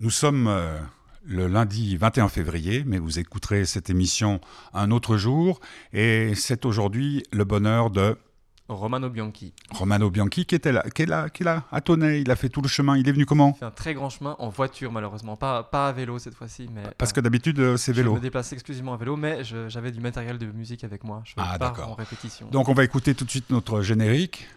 [0.00, 0.78] Nous sommes euh,
[1.24, 4.40] le lundi 21 février, mais vous écouterez cette émission
[4.72, 5.60] un autre jour.
[5.92, 8.16] Et c'est aujourd'hui le bonheur de
[8.68, 9.52] Romano Bianchi.
[9.70, 12.22] Romano Bianchi qui était là, qui est là, qui est là, à Tonnet.
[12.22, 12.96] Il a fait tout le chemin.
[12.96, 15.36] Il est venu comment Il fait un très grand chemin en voiture, malheureusement.
[15.36, 16.68] Pas, pas à vélo cette fois-ci.
[16.72, 18.14] mais Parce euh, que d'habitude, euh, c'est Je vélo.
[18.14, 21.22] me déplace exclusivement à vélo, mais je- j'avais du matériel de musique avec moi.
[21.24, 21.90] Je Ah, pars d'accord.
[21.90, 22.48] en répétition.
[22.50, 24.48] Donc on va écouter tout de suite notre générique.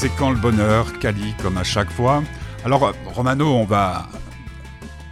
[0.00, 2.22] C'est quand le bonheur, Cali, comme à chaque fois.
[2.64, 4.08] Alors, Romano, on va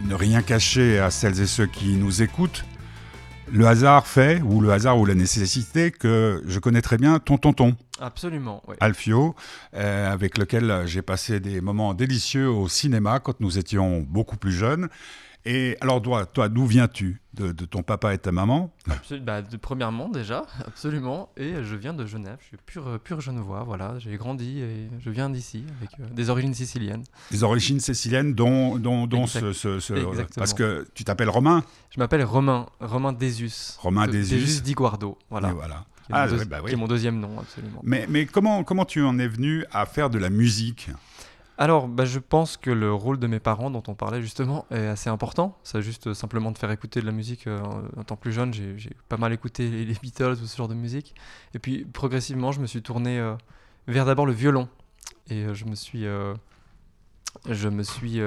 [0.01, 2.65] ne rien cacher à celles et ceux qui nous écoutent.
[3.51, 7.37] Le hasard fait, ou le hasard ou la nécessité, que je connais très bien ton
[7.37, 8.77] tonton, Absolument, oui.
[8.79, 9.35] Alfio,
[9.75, 14.53] euh, avec lequel j'ai passé des moments délicieux au cinéma quand nous étions beaucoup plus
[14.53, 14.89] jeunes.
[15.45, 18.71] Et alors, toi, toi d'où viens-tu de, de ton papa et ta maman?
[19.21, 21.29] Bah, de, premièrement, déjà, absolument.
[21.37, 22.37] Et je viens de Genève.
[22.41, 23.63] Je suis pur, euh, pur genevois.
[23.63, 23.97] Voilà.
[23.99, 27.03] J'ai grandi et je viens d'ici, avec euh, des origines siciliennes.
[27.31, 30.27] Des origines siciliennes, dont, dont, dont Exact- ce, ce- ce- exactement.
[30.35, 31.63] Parce que tu t'appelles Romain?
[31.91, 33.75] Je m'appelle Romain, Romain Desus.
[33.79, 34.35] Romain De- Desus.
[34.35, 35.17] Desus di Guardo.
[35.29, 35.49] Voilà.
[35.49, 35.85] Et voilà.
[36.05, 36.69] Qui est, Ah, mon, oui, bah oui.
[36.69, 37.79] qui est mon deuxième nom, absolument.
[37.83, 40.89] Mais, mais comment, comment tu en es venu à faire de la musique?
[41.61, 44.87] Alors, bah, je pense que le rôle de mes parents, dont on parlait justement, est
[44.87, 45.57] assez important.
[45.63, 47.47] C'est juste euh, simplement de faire écouter de la musique.
[47.47, 47.59] euh,
[47.97, 50.73] en tant plus jeune, j'ai pas mal écouté les, les Beatles ou ce genre de
[50.73, 51.13] musique.
[51.53, 53.35] Et puis, progressivement, je me suis tourné euh,
[53.87, 54.69] vers d'abord le violon.
[55.29, 56.05] Et je me suis,
[57.47, 58.19] je me suis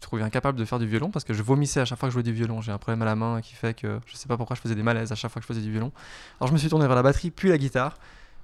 [0.00, 2.14] trouvé incapable de faire du violon parce que je vomissais à chaque fois que je
[2.14, 2.60] jouais du violon.
[2.60, 4.76] J'ai un problème à la main qui fait que je sais pas pourquoi je faisais
[4.76, 5.90] des malaises à chaque fois que je faisais du violon.
[6.38, 7.96] Alors, je me suis tourné vers la batterie, puis la guitare.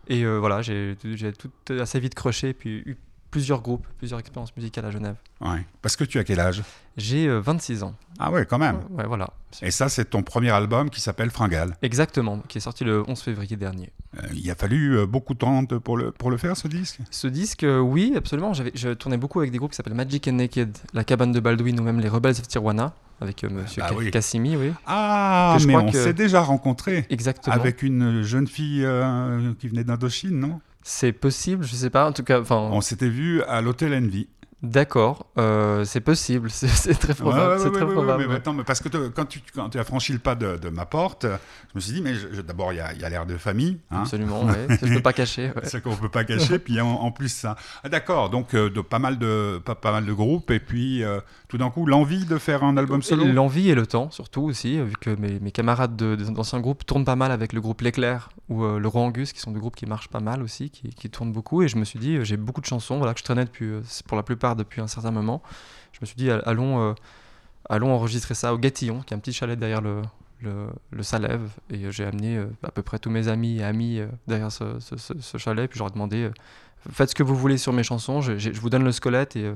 [0.08, 0.96] Et voilà, j'ai
[1.38, 2.96] tout assez vite croché, puis
[3.30, 5.16] plusieurs groupes, plusieurs expériences musicales à Genève.
[5.40, 5.64] ouais.
[5.82, 6.62] Parce que tu as quel âge?
[6.96, 7.94] J'ai euh, 26 ans.
[8.18, 8.80] Ah ouais, quand même.
[8.90, 9.28] Ouais, voilà.
[9.62, 11.76] Et ça, c'est ton premier album qui s'appelle Fringale.
[11.82, 13.90] Exactement, qui est sorti le 11 février dernier.
[14.16, 16.68] Euh, il a fallu euh, beaucoup de temps de- pour, le, pour le faire, ce
[16.68, 16.98] disque?
[17.10, 18.54] Ce disque, euh, oui, absolument.
[18.54, 21.40] J'avais, je tournais beaucoup avec des groupes qui s'appellent Magic and Naked, La Cabane de
[21.40, 24.10] Baldwin ou même Les Rebels of Tijuana, avec euh, monsieur bah oui.
[24.10, 24.72] Cassimi, oui.
[24.86, 27.54] Ah, mais on que- s'est déjà rencontrés Exactement.
[27.56, 30.60] avec une jeune fille euh, qui venait d'Indochine, non?
[30.88, 32.06] C'est possible, je sais pas.
[32.06, 34.28] En tout cas, enfin, On s'était vu à l'hôtel Envy.
[34.62, 36.50] D'accord, euh, c'est possible.
[36.56, 37.60] C'est, très probable.
[37.62, 38.26] Ouais, ouais, ouais, probable.
[38.28, 40.56] mais attends, mais parce que te- quand, tu, quand tu as franchi le pas de,
[40.56, 43.78] de ma porte, je me suis dit, mais d'abord, il y a, l'air de famille.
[43.90, 44.02] hein.
[44.02, 44.46] Absolument,
[44.82, 45.52] je peux pas cacher.
[45.64, 47.56] C'est qu'on peut pas cacher, puis en, en plus ça.
[47.84, 51.02] Ah, D'accord, donc euh, de pas mal de pas, pas mal de groupes, et puis
[51.04, 53.26] euh, tout d'un coup l'envie de faire un album solo?
[53.26, 56.84] L'envie et le temps, surtout aussi, vu que mes, mes camarades de- de- d'anciens groupes
[56.86, 59.74] tournent pas mal avec le groupe L'Éclair ou le Roi Angus, qui sont des groupes
[59.76, 61.62] qui marchent pas mal aussi, qui, qui tournent beaucoup.
[61.62, 63.68] Et je me suis dit, j'ai beaucoup de chansons voilà, que je traînais depuis,
[64.06, 65.42] pour la plupart depuis un certain moment.
[65.92, 66.94] Je me suis dit, all- allons, euh,
[67.68, 70.02] allons enregistrer ça au Gatillon, qui est un petit chalet derrière le,
[70.42, 71.48] le, le Salève.
[71.70, 74.78] Et euh, j'ai amené euh, à peu près tous mes amis et amis derrière ce,
[74.80, 75.68] ce- ce- ce chalet.
[75.68, 76.30] Puis je leur ai demandé,
[76.92, 79.52] faites ce que vous voulez sur mes chansons, je, vous donne le squelette et.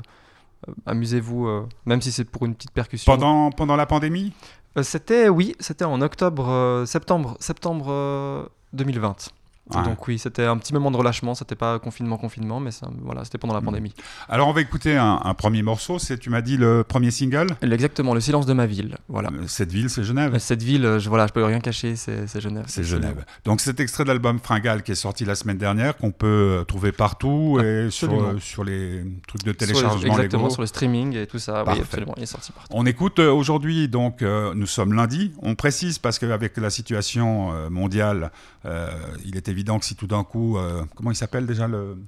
[0.85, 3.11] Amusez-vous, euh, même si c'est pour une petite percussion.
[3.11, 4.35] Pendant, pendant la pandémie?
[4.77, 9.31] Euh, c'était, oui, c'était en octobre, euh, septembre, septembre euh, 2020.
[9.75, 9.83] Ouais.
[9.85, 13.25] Donc oui, c'était un petit moment de relâchement, c'était pas confinement, confinement, mais ça, voilà,
[13.25, 13.67] c'était pendant la Mhm.
[13.67, 13.95] pandémie.
[14.29, 17.49] Alors on va écouter un, un premier morceau, c'est tu m'as dit le premier single?
[17.63, 19.31] Exactement, le silence de ma ville, voilà.
[19.33, 20.39] Euh, Cette ville, c'est Genève.
[20.39, 22.65] Cette ville, euh, je, voilà, je peux rien cacher, c'est Genève.
[22.67, 23.25] C'est Genève.
[23.45, 26.27] Donc cet extrait de l'album Fringale qui est sorti la semaine dernière, qu'on peut
[26.61, 28.33] euh, trouver partout et sur, euh,
[28.65, 31.73] les trucs de Sur les- téléchargement exactement, sur le streaming et tout ça, Parfait.
[31.73, 32.69] oui, absolument, il est sorti partout.
[32.73, 35.33] On écoute euh, aujourd'hui, donc euh, nous sommes lundi.
[35.43, 38.31] On précise parce qu'avec la situation euh, mondiale,
[38.67, 38.89] euh,
[39.25, 41.99] il est évident évident que si tout d'un coup, euh, comment il s'appelle déjà le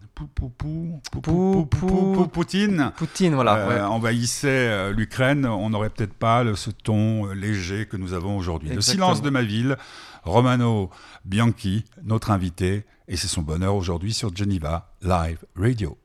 [2.32, 3.80] Poutine, Poutine voilà, euh, ouais.
[3.82, 8.70] envahissait euh, l'Ukraine, on n'aurait peut-être pas le, ce ton léger que nous avons aujourd'hui.
[8.70, 9.76] Le silence de ma ville,
[10.22, 10.88] Romano
[11.26, 15.98] Bianchi, notre invité, et c'est son bonheur aujourd'hui sur Geneva Live Radio.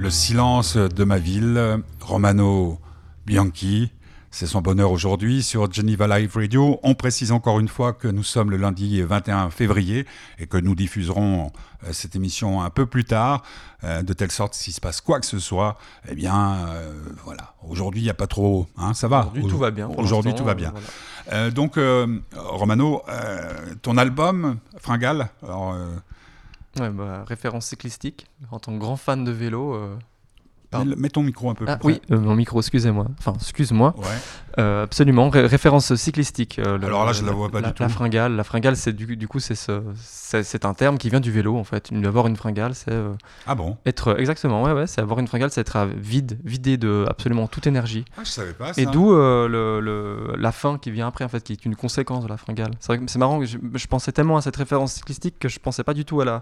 [0.00, 2.78] Le silence de ma ville, Romano
[3.26, 3.90] Bianchi.
[4.30, 6.78] C'est son bonheur aujourd'hui sur Geneva Live Radio.
[6.84, 10.06] On précise encore une fois que nous sommes le lundi 21 février
[10.38, 11.50] et que nous diffuserons
[11.82, 13.42] euh, cette émission un peu plus tard,
[13.82, 15.76] euh, de telle sorte s'il se passe quoi que ce soit,
[16.08, 16.92] eh bien euh,
[17.24, 17.54] voilà.
[17.68, 19.22] Aujourd'hui il n'y a pas trop, hein, ça va.
[19.22, 19.88] Aujourd'hui tout va bien.
[19.96, 20.70] Aujourd'hui tout va bien.
[20.70, 20.86] voilà.
[21.32, 22.06] Euh, donc euh,
[22.36, 23.02] Romano,
[23.82, 25.74] ton album Fringal, alors,
[26.78, 28.26] Ouais, bah, référence cyclistique.
[28.50, 29.74] En tant que grand fan de vélo.
[29.74, 29.98] euh,
[30.70, 30.94] Pardon.
[30.98, 33.06] mets, ton micro un peu Ah oui, euh, mon micro, excusez-moi.
[33.18, 33.94] Enfin, excuse-moi.
[33.96, 34.04] Ouais.
[34.58, 36.58] Euh, absolument, Ré- référence cyclistique.
[36.58, 37.82] euh, le- Alors là, je la vois pas la, du tout.
[37.82, 39.80] La fringale, la fringale, c'est du, du coup, c'est ce,
[40.66, 41.90] un terme qui vient du vélo en fait.
[41.90, 42.92] Une- Avoir une fringale, c'est
[43.46, 43.76] Ah bon?
[43.86, 47.66] être exactement, ouais, ouais, c'est avoir une fringale, c'est être vide, vidé de absolument toute
[47.66, 48.04] énergie.
[48.16, 48.80] ah, Je savais pas ça.
[48.82, 52.24] Et d'où le, le- la fin qui vient après en fait, qui est une conséquence
[52.24, 52.72] de la fringale.
[52.80, 56.04] C'est marrant, je, je pensais tellement à cette référence cyclistique que je pensais pas du
[56.04, 56.40] tout à la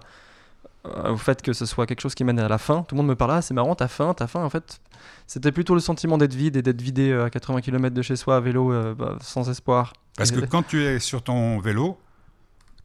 [1.09, 2.83] au fait que ce soit quelque chose qui mène à la fin.
[2.83, 4.43] Tout le monde me parlait, ah, c'est marrant, t'as faim, t'as faim.
[4.43, 4.79] En fait,
[5.25, 8.15] c'était plutôt le sentiment d'être vide et d'être vidé euh, à 80 km de chez
[8.15, 9.93] soi à vélo euh, bah, sans espoir.
[10.17, 11.97] Parce que quand tu es sur ton vélo,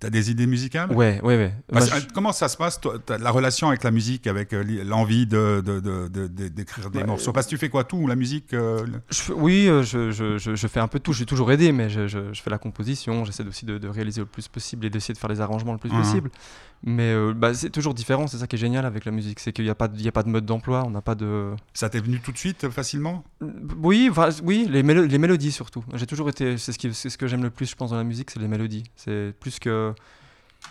[0.03, 0.93] tu as des idées musicales?
[0.93, 1.55] Ouais, ouais, ouais.
[1.73, 4.53] Parce- Bah, je- Comment ça se passe, toi, t'as la relation avec la musique, avec
[4.53, 7.33] euh, l'envie de, de- de- de- de- d'écrire des morceaux?
[7.33, 10.81] Parce que tu fais quoi, tout La musique euh, Je oui, euh, je, je- fais
[10.81, 11.13] un peu tout.
[11.13, 13.25] J'ai toujours aidé, mais je, fais la composition.
[13.25, 15.79] J'essaie aussi de, de réaliser le plus possible et d'essayer de faire les arrangements le
[15.79, 15.99] plus Mhm.
[16.03, 16.31] possible.
[16.85, 18.27] Mais euh, bah, c'est toujours différent.
[18.27, 19.39] C'est ça qui est génial avec la musique.
[19.39, 20.83] C'est qu'il n'y a, pas y a pas de mode d'emploi.
[20.85, 21.51] On n'a pas de.
[21.75, 23.23] Ça t'est venu tout de suite, facilement?
[23.81, 25.85] Oui, enfin, oui les, mélo- les mélodies surtout.
[25.95, 26.59] J'ai toujours été.
[26.59, 28.49] C'est ce, qui- ce que j'aime le plus, je pense, dans la musique c'est les
[28.49, 28.83] mélodies.
[28.97, 29.92] C'est plus que.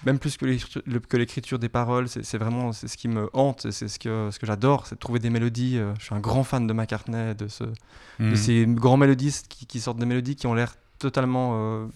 [0.05, 3.99] Même plus que l'écriture- des paroles, c'est vraiment c'est ce qui me hante, c'est ce
[3.99, 5.77] que, ce que j'adore, c'est de trouver des mélodies.
[5.77, 7.73] Euh, Je suis un grand fan de McCartney, de ce, de
[8.19, 8.35] Mhm.
[8.35, 11.87] ces grands mélodistes qui, qui sortent des mélodies qui ont l'air totalement euh,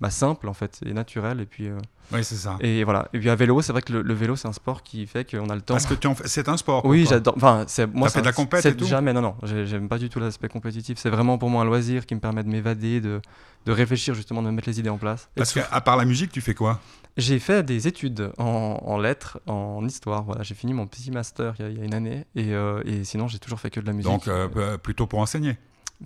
[0.00, 1.78] bah, simples en fait et naturelles et puis euh,
[2.12, 2.56] Oui, c'est ça.
[2.60, 4.82] et voilà et puis à vélo c'est vrai que le, le vélo c'est un sport
[4.82, 6.84] qui fait qu'on a le temps Parce que tu en fais- c'est un sport.
[6.84, 9.66] oui j'adore enfin c'est moi c'est de la compète et tout jamais non non j'ai-
[9.66, 12.42] j'aime pas du tout l'aspect compétitif c'est vraiment pour moi un loisir qui me permet
[12.42, 13.20] de m'évader de
[13.66, 16.30] de réfléchir justement de me mettre les idées en place Parce qu'à part la musique,
[16.30, 16.80] tu fais quoi?
[17.16, 18.44] J'ai fait des études en,
[18.84, 20.22] en lettres, en histoire.
[20.24, 22.26] Voilà, j'ai fini mon petit master il y a, il y a une année.
[22.34, 24.10] Et, euh, et sinon, j'ai toujours fait que de la musique.
[24.12, 25.56] Donc, euh, euh, plutôt pour enseigner.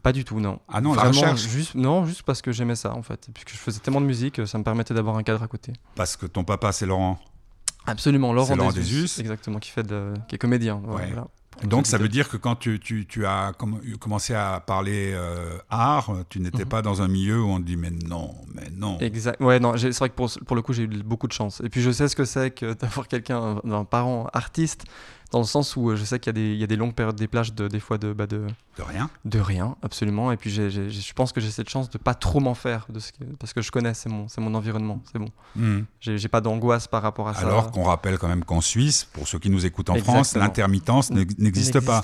[0.03, 0.61] Pas du tout, non.
[0.69, 1.49] Ah non, la Vraiment, recherche.
[1.49, 3.27] Juste, non, juste parce que j'aimais ça, en fait.
[3.29, 5.73] Et puisque je faisais tellement de musique, ça me permettait d'avoir un cadre à côté.
[5.95, 7.19] Parce que ton papa, c'est Laurent.
[7.87, 9.21] Absolument, Laurent, Laurent Desus, Desus.
[9.21, 10.81] Exactement, qui, fait de, qui est comédien.
[10.85, 11.13] voilà, Ouais.
[11.13, 11.29] voilà.
[11.65, 15.59] Donc, ça veut dire que quand tu, tu- tu as comm- commencé à parler euh,
[15.71, 16.69] art, tu n'étais Mhm.
[16.69, 18.97] pas dans un milieu où on te dit mais non, mais non.
[19.01, 19.41] Exact.
[19.41, 21.61] Ouais, non, c'est vrai que pour, pour le coup, j'ai eu beaucoup de chance.
[21.65, 24.85] Et puis, je sais ce que c'est que d'avoir quelqu'un, un, un parent artiste,
[25.31, 26.77] dans le sens où euh, je sais qu'il y, a des- il y a des
[26.77, 28.47] longues périodes, des plages, de, des fois de, bah, de,
[28.79, 29.11] De rien.
[29.27, 30.33] de rien, absolument.
[30.33, 33.13] Et puis, je pense que j'ai cette chance de pas trop m'en faire, de ce
[33.13, 35.29] que- parce que je connais, c'est mon, environnement, c'est bon.
[35.57, 35.85] Mhm.
[36.01, 37.41] J'ai pas d'angoisse par rapport à ça.
[37.47, 41.11] Alors qu'on rappelle quand même qu'en Suisse, pour ceux qui nous écoutent en France, l'intermittence
[41.11, 42.01] n'ex- n'existe pas.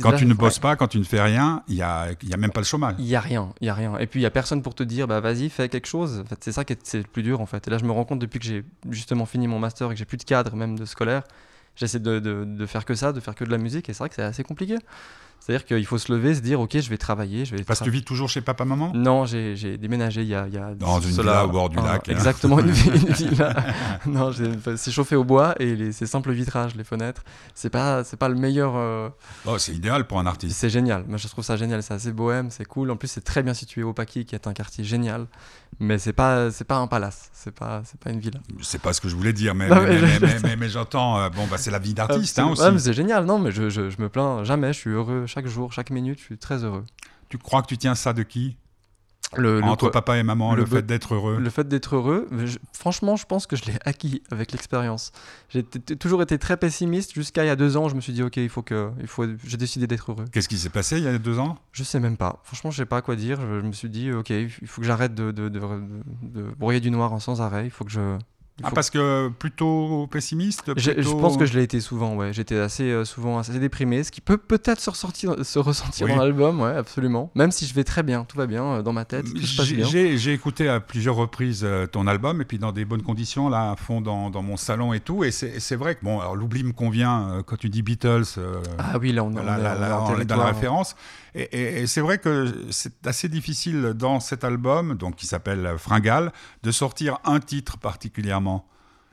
[0.00, 0.36] Quand tu ne ouais.
[0.36, 2.66] bosses pas, quand tu ne fais rien, il n'y a, y a même pas le
[2.66, 2.96] chômage.
[2.98, 3.96] Il y a rien, il y a rien.
[3.98, 6.22] Et puis il y a personne pour te dire bah vas-y, fais quelque chose.
[6.24, 7.66] En fait, c'est ça qui est, c'est le plus dur en fait.
[7.68, 9.98] Et là je me rends compte depuis que j'ai justement fini mon master et que
[9.98, 11.22] j'ai plus de cadre même de scolaire,
[11.78, 14.08] j'essaie de, de, faire que ça, de faire que de la musique et c'est vrai
[14.08, 14.76] que c'est assez compliqué.
[15.40, 17.84] C'est-à-dire qu'il faut se lever, se dire ok, je vais travailler, je vais Parce que
[17.84, 20.46] tu vis toujours chez papa-maman Non, j'ai déménagé il y a.
[20.46, 22.06] il y a Dans une villa au bord du un- lac.
[22.08, 23.54] Exactement, une, une villa.
[24.06, 24.30] non,
[24.76, 27.22] c'est chauffé au bois et les, ces simples vitrages, les fenêtres.
[27.54, 28.74] C'est pas, c'est pas le meilleur.
[28.76, 29.08] euh,
[29.46, 30.56] Oh, C'est idéal pour un artiste.
[30.58, 31.04] c'est génial.
[31.08, 31.82] Moi, je trouve ça génial.
[31.82, 32.90] C'est assez bohème, c'est cool.
[32.90, 35.26] En plus, c'est très bien situé au Paki, qui est un quartier génial.
[35.80, 37.30] Mais c'est pas, c'est pas un palace.
[37.32, 38.40] C'est pas, c'est pas une villa.
[38.62, 40.56] C'est pas ce que je voulais dire, mais, Non, mais, mais mais- je- mais- mais-
[40.56, 42.62] mais j'entends, euh, bon, bah, c'est la vie d'artiste hein, aussi.
[42.62, 43.24] Ouais, c'est génial.
[43.24, 44.72] Non, mais je, je, je me plains jamais.
[44.72, 46.18] Je suis heureux chaque jour, chaque minute.
[46.18, 46.84] Je suis très heureux.
[47.28, 48.56] Tu crois que tu tiens ça de qui?
[49.36, 52.56] Le, Entre papa et maman, le, le fait d'être heureux Le fait d'être heureux, je-
[52.72, 55.12] franchement, je pense que je l'ai acquis avec l'expérience.
[55.50, 57.90] J'ai toujours été très pessimiste jusqu'à il y a deux ans.
[57.90, 60.24] Je me suis dit, ok, il faut que, il faut, j'ai décidé d'être heureux.
[60.32, 61.58] Qu'est-ce qui s'est passé il y a deux ans?
[61.72, 62.40] Je sais même pas.
[62.42, 63.38] Franchement, je sais pas quoi dire.
[63.38, 65.82] Je, je me suis dit, ok, il faut que j'arrête de, de, de, de-
[66.22, 67.66] de brouiller du noir en sans arrêt.
[67.66, 68.16] Il faut que je.
[68.62, 72.32] Ah, Parce que plutôt pessimiste Je, pense que je l'ai été souvent, ouais.
[72.32, 76.12] J'étais assez euh, souvent assez déprimé, ce qui peut peut-être se, ressortir- se ressentir Oui.
[76.14, 77.30] dans l'album, ouais, absolument.
[77.34, 80.68] Même si je vais très bien, tout va bien euh, dans ma tête, J'ai- écouté
[80.68, 84.00] à plusieurs reprises euh, ton album et puis dans des bonnes conditions là à fond
[84.00, 87.42] dans, dans mon salon et tout et c'est vrai que bon alors l'oubli me convient
[87.46, 88.24] quand tu dis Beatles
[88.78, 90.94] Ah oui, là on, est- là, on là, en dans la référence
[91.34, 95.74] et, et- et c'est vrai que c'est assez difficile dans cet album donc qui s'appelle
[95.78, 96.32] Fringale
[96.62, 98.66] de sortir un titre particulièrement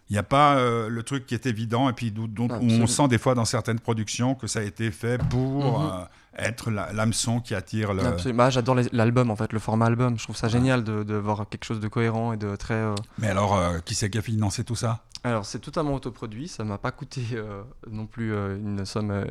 [0.10, 2.86] il n'y a pas euh, le truc qui est évident et puis dont- où on
[2.86, 5.86] sent des fois dans certaines productions que ça a été fait pour Mhm.
[5.92, 6.06] euh,
[6.38, 8.04] être l'hameçon qui attire le.
[8.06, 8.38] Absolument.
[8.38, 10.18] Bah, J'adore l'album en fait, le format album.
[10.18, 12.74] Je trouve ça génial de, de voir quelque chose de cohérent et de très.
[12.74, 15.04] euh, Mais alors, euh, qui c'est qui a financé tout ça?
[15.24, 19.25] Alors c'est totalement autoproduit, ça m'a pas coûté euh, non plus une somme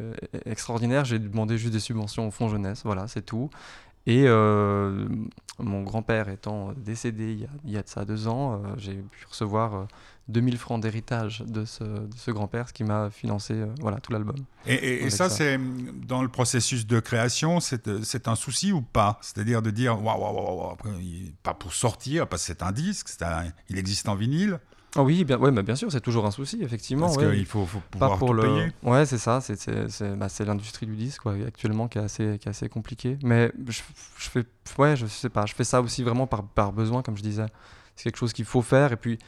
[0.45, 1.05] extraordinaire.
[1.05, 3.49] J'ai demandé juste des subventions au fonds jeunesse, voilà, c'est tout.
[4.07, 5.07] Et euh,
[5.59, 8.69] mon grand-père étant décédé il y, a, il y a de ça deux ans, euh,
[8.77, 9.85] j'ai pu recevoir euh,
[10.29, 14.37] 2000 francs d'héritage de ce, grand-père, ce qui m'a financé euh, voilà, tout l'album.
[14.67, 15.37] Et, et- et Avec ça, ça.
[15.37, 15.61] c'est
[16.07, 19.19] dans le processus de création, c'est un souci ou pas?
[19.23, 20.77] C'est-à-dire de dire, waouh, waouh, waouh,
[21.43, 24.61] pas pour sortir, parce que c'est un disque, un- il existe en vinyle,
[24.97, 27.07] Ah oui, bien, ouais, bah, bien sûr, c'est toujours un souci, effectivement.
[27.07, 27.35] parce ouais.
[27.37, 28.73] qu'il faut, faut pas pouvoir pour tout le payer.
[28.85, 32.03] ouais c'est ça c'est c'est c'est bah, c'est l'industrie du disque quoi, actuellement qui est
[32.03, 33.81] assez qui est assez compliqué mais je,
[34.19, 34.45] je fais
[34.79, 37.47] ouais je sais pas je fais ça aussi vraiment par par besoin comme je disais
[37.97, 39.19] c'est quelque chose qu'il faut faire et puis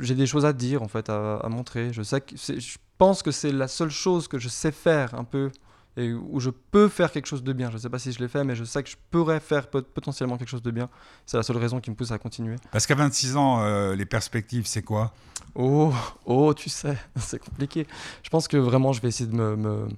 [0.00, 2.78] j'ai des choses à dire en fait à, à montrer je sais que c'est- je
[2.98, 5.50] pense que c'est la seule chose que je sais faire un peu
[5.98, 8.28] et où je peux faire quelque chose de bien je sais pas si je l'ai
[8.28, 10.88] fait mais je sais que je pourrais faire pot- potentiellement quelque chose de bien
[11.26, 14.06] c'est la seule raison qui me pousse à continuer Parce qu'à 26 ans, euh, les
[14.06, 15.12] perspectives, c'est quoi?
[15.54, 15.92] Oh,
[16.24, 17.86] oh, tu sais, c'est compliqué.
[18.22, 19.88] Je pense que vraiment, je vais essayer de me, me,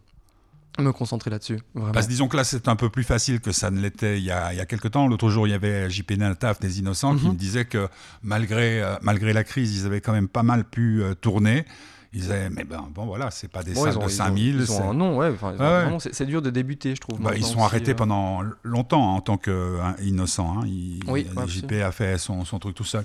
[0.78, 1.58] me concentrer là-dessus.
[1.92, 4.24] Parce que disons que là, c'est un peu plus facile que ça ne l'était il
[4.24, 5.06] y a, il y a quelques temps.
[5.08, 7.32] L'autre jour, il y avait JP Nataf des Innocents qui Mhm.
[7.32, 7.88] me disait que
[8.22, 11.64] malgré, euh, malgré la crise, ils avaient quand même pas mal pu euh, tourner.
[12.12, 14.08] Ils disaient, mais ben, bon, voilà, c'est pas des Bon, salles ont- de ils ont-
[14.16, 14.56] 5000.
[14.56, 15.30] Ils ont c'est- un nom, ouais.
[15.32, 17.20] enfin, ils Ouais, c'est dur de débuter, je trouve.
[17.20, 17.94] Bah, ils sont aussi, arrêtés euh.
[17.94, 20.62] pendant longtemps hein, en tant qu'innocents.
[20.62, 23.04] Oui, il- ouais, JP a fait son, son truc tout seul.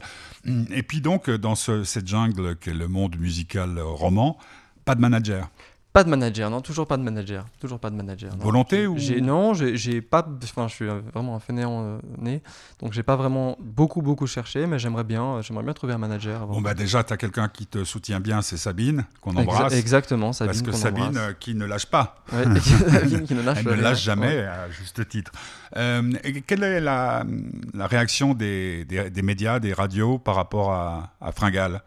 [0.71, 4.37] Et puis donc, dans ce- cette jungle qu'est le monde musical roman,
[4.85, 5.49] pas de manager.
[5.95, 7.45] Pas de manager, non, toujours pas de manager.
[7.57, 8.29] Toujours pas de manager.
[8.35, 8.43] non.
[8.43, 10.27] Volonté ou non, j'ai pas.
[10.43, 12.41] Enfin, je suis vraiment un fainéant euh, né,
[12.81, 15.97] donc j'ai pas vraiment beaucoup beaucoup cherché, mais j'aimerais bien, euh, j'aimerais bien trouver un
[15.97, 16.41] manager.
[16.41, 16.55] avant.
[16.55, 19.71] Bon, bah déjà, tu as quelqu'un qui te soutient bien, c'est Sabine, qu'on embrasse.
[19.73, 20.51] exactement, Sabine.
[20.51, 21.29] parce que Sabine, embrasse.
[21.29, 22.17] euh, qui ne lâche pas.
[22.33, 24.45] Ouais, Sabine qui ne lâche Elle ne lâche jamais, Ouais.
[24.45, 25.31] à juste titre.
[25.77, 26.11] Euh,
[26.45, 27.23] quelle est la,
[27.73, 31.81] la réaction des, des- des médias, des radios par rapport à, à Fringale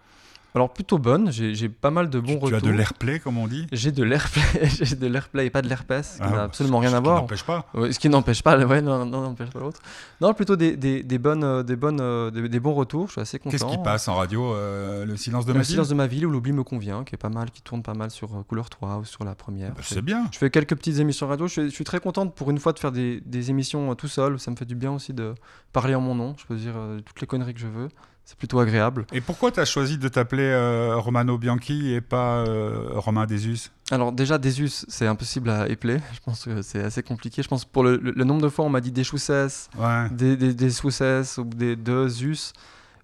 [0.59, 2.49] Alors plutôt bonne, j'ai pas mal de bons tu, retours.
[2.49, 3.69] tu as de l'airplay, comme on dit?
[3.71, 4.43] J'ai de l'airplay,
[4.83, 7.05] j'ai de l'airplay et pas de l'herpès, qui Ah, n'a absolument rien ce à qui
[7.05, 7.17] voir.
[7.21, 7.67] n'empêche pas.
[7.75, 9.81] Ouais, ce qui n'empêche pas, ouais, non, non, n'empêche pas l'autre.
[10.21, 13.07] Non, plutôt des, des, des bonnes, euh, des bonnes, euh, des, des bons retours.
[13.07, 13.53] Je suis assez content.
[13.53, 15.71] Qu'est-ce qui passe en radio euh, Le silence de Le ma ville?
[15.71, 17.95] silence de ma ville où l'oubli me convient, qui est pas mal, qui tourne pas
[17.95, 19.75] mal sur Couleur 3 ou sur la première.
[19.75, 20.25] Bah, C'est bien.
[20.33, 21.47] je fais quelques petites émissions radio.
[21.47, 24.41] Je suis, je suis très contente pour une fois de faire des, émissions tout seul.
[24.41, 25.35] Ça me fait du bien aussi de
[25.73, 26.35] parler en mon nom.
[26.37, 27.89] Je peux dire euh, toutes les conneries que je veux.
[28.31, 29.07] C'est plutôt agréable.
[29.15, 33.71] Et pourquoi tu as choisi de t'appeler euh, Romano Bianchi et pas euh, Romain Desus
[33.91, 35.97] Alors déjà, Desus, c'est impossible à épeler.
[36.13, 37.43] Je pense que c'est assez compliqué.
[37.43, 40.11] Je pense pour le, le- le nombre de fois on m'a dit des choussesses, Ouais.
[40.11, 41.75] des, des, des ou des.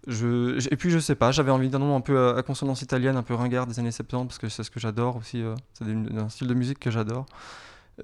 [0.06, 2.82] Je, et puis je sais pas, j'avais envie d'un nom un peu à, à consonance
[2.82, 5.42] italienne, un peu ringard des années 70 parce que c'est ce que j'adore aussi.
[5.42, 7.24] euh, c'est un style de musique que j'adore.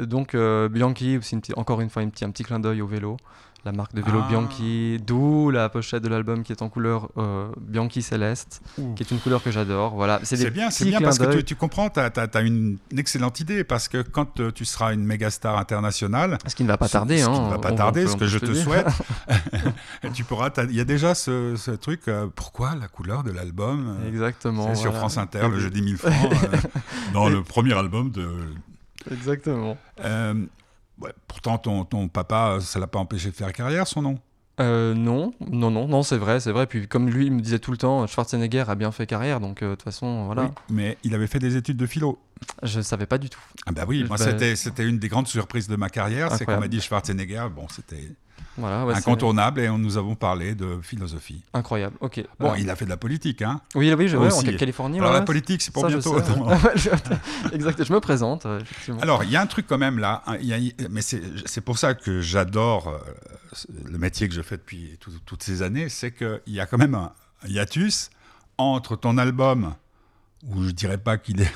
[0.00, 2.87] Euh, Donc euh, Bianchi, aussi une encore une fois petit- un petit clin d'œil au
[2.87, 3.19] vélo.
[3.67, 4.29] La marque de vélo Ah.
[4.29, 8.95] Bianchi, d'où la pochette de l'album qui est en couleur euh, Bianchi Céleste, Ouh.
[8.95, 9.95] qui est une couleur que j'adore.
[9.95, 13.62] Voilà, C'est bien, c'est bien parce que tu, comprends, tu as, une, une excellente idée
[13.62, 16.87] parce que quand euh, tu seras une méga star internationale, Ce qui ne va pas
[16.88, 17.19] ce- tarder.
[17.19, 18.87] ce qui hein, ne va pas tarder, peut- ce que je te souhaite,
[20.14, 20.49] tu pourras.
[20.71, 22.09] Il y a déjà ce, ce truc.
[22.09, 24.69] euh, pourquoi la couleur de l'album Exactement.
[24.69, 24.99] C'est sur voilà.
[25.00, 26.12] France Inter, le jeudi 1000 francs,
[27.12, 28.26] dans le premier album de.
[29.12, 29.76] Exactement.
[31.00, 34.19] Ouais, pourtant, ton, ton papa, ça l'a pas empêché de faire carrière, son nom?
[34.61, 36.66] Euh, non, non, non, non, c'est vrai, c'est vrai.
[36.66, 39.62] Puis comme lui il me disait tout le temps, Schwarzenegger a bien fait carrière, donc
[39.62, 40.42] euh, de toute façon, voilà.
[40.42, 42.19] Oui, mais il avait fait des études de philo.
[42.62, 43.40] Je savais pas du tout.
[43.64, 46.45] Ah bah oui, moi Bah, c'était c'était une des grandes surprises de ma carrière, c'est
[46.45, 48.12] qu'on m'a dit Schwarzenegger, bon c'était
[48.61, 51.43] Voilà, ouais, c'est incontournable et on- nous avons parlé de philosophie.
[51.55, 51.97] incroyable.
[52.00, 52.23] Ok.
[52.38, 53.61] Bon, Euh, il a fait de la politique, hein.
[53.75, 54.99] oui, oui, je, ouais, en Californie.
[54.99, 56.14] Alors ouais, la politique, c'est pour ça, bientôt.
[56.47, 56.57] ouais.
[56.76, 56.90] Je-
[57.55, 57.83] exact.
[57.85, 59.00] Je me présente, euh, effectivement.
[59.00, 61.79] Alors, il y a un truc quand même là, il y a- mais c'est pour
[61.79, 62.99] ça que j'adore euh,
[63.85, 66.79] le métier que je fais depuis tout- toutes ces années, c'est qu'il y a quand
[66.79, 67.12] même un
[67.49, 68.11] hiatus
[68.59, 69.75] entre ton album,
[70.47, 71.50] où je dirais pas qu'il est...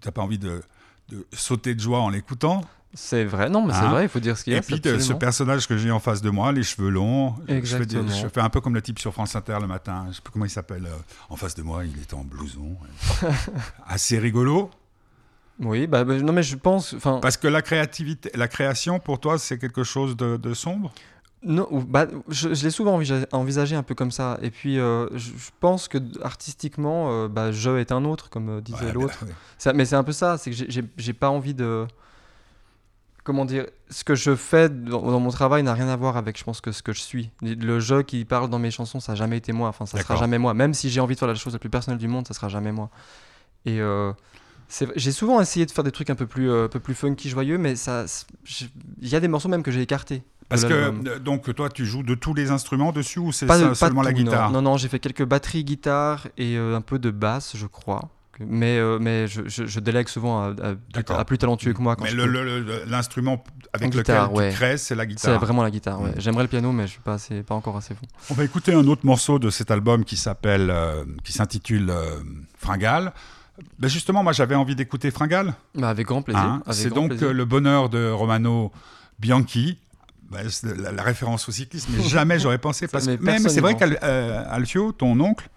[0.00, 0.62] T'as pas envie de,
[1.08, 2.62] de sauter de joie en l'écoutant,
[2.94, 4.58] C'est vrai, non, mais c'est Hein vrai, il faut dire ce qu'il y a.
[4.58, 7.42] et puis de- ce personnage que j'ai en face de moi, les cheveux longs, je
[7.44, 8.08] fais, des- Exactement.
[8.10, 10.32] je fais un peu comme le type sur France Inter le matin, je sais plus
[10.32, 10.96] comment il s'appelle, euh,
[11.28, 12.76] en face de moi, il est en blouson,
[13.22, 13.30] euh,
[13.86, 14.70] assez rigolo,
[15.60, 16.94] Oui, bah, bah, non, mais je pense.
[16.94, 20.92] Enfin, parce que la créativité, la création pour toi, c'est quelque chose de, de sombre?
[21.44, 23.00] Non, bah, je, je l'ai souvent
[23.32, 24.38] envisagé, un peu comme ça.
[24.42, 28.48] Et puis, euh, je, je pense que artistiquement, euh, bah, je est un autre, comme
[28.48, 29.24] euh, disait Ouais, l'autre.
[29.72, 30.56] mais- c'est un peu ça, c'est que
[30.96, 31.86] j'ai- pas envie de.
[33.24, 36.38] Comment dire Ce que je fais dans, dans mon travail n'a rien à voir avec,
[36.38, 37.30] je pense, que ce que je suis.
[37.42, 39.68] Le jeu qui parle dans mes chansons, ça n'a jamais été moi.
[39.68, 40.54] Enfin, ça sera jamais moi.
[40.54, 42.48] Même si j'ai envie de faire la chose la plus personnelle du monde, ça sera
[42.48, 42.90] jamais moi.
[43.66, 44.12] Et, euh,
[44.96, 47.58] J'ai souvent essayé de faire des trucs un peu plus, un peu plus funky, joyeux,
[47.58, 47.74] mais
[49.00, 50.22] il y a des morceaux même que j'ai écartés.
[50.48, 53.46] Parce de que euh, donc toi tu joues de tous les instruments dessus ou c'est
[53.74, 54.50] seulement la guitare?
[54.50, 58.08] Non, non, j'ai fait quelques batteries, guitare et euh, un peu de basse, je crois.
[58.40, 61.96] Mais, euh, mais je, délègue souvent à, plus, talentueux que moi.
[61.96, 62.12] Quand Mais
[62.86, 63.42] l'instrument
[63.72, 65.40] avec lequel tu crées, c'est la C'est guitare.
[65.40, 66.00] vraiment la guitare.
[66.00, 66.12] Mm.
[66.18, 68.06] J'aimerais le piano, mais je suis pas, assez, pas encore assez bon.
[68.30, 70.72] On va écouter un autre morceau de cet album qui s'appelle,
[71.24, 71.92] qui s'intitule
[72.56, 73.12] Fringale.
[73.80, 75.54] Ben justement, moi j'avais envie d'écouter Fringale.
[75.74, 76.40] Bah, avec grand plaisir.
[76.40, 76.62] hein?
[76.70, 77.32] C'est donc plaisir.
[77.32, 78.70] le bonheur de Romano
[79.18, 79.78] Bianchi.
[80.50, 82.86] C'est la, la référence au cyclisme, mais jamais j'aurais pensé.
[82.92, 85.48] Parce que, personne c'est vrai qu'Alfio, ton oncle,